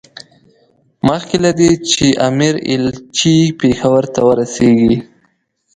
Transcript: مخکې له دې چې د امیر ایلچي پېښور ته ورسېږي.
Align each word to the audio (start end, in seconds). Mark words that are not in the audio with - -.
مخکې 1.07 1.37
له 1.43 1.51
دې 1.59 1.71
چې 1.91 2.05
د 2.13 2.17
امیر 2.27 2.55
ایلچي 2.69 3.35
پېښور 3.59 4.03
ته 4.13 4.19
ورسېږي. 4.27 4.95